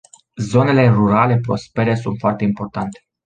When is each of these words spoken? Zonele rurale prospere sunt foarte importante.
Zonele 0.51 0.89
rurale 0.89 1.37
prospere 1.39 1.95
sunt 1.95 2.17
foarte 2.19 2.43
importante. 2.43 2.99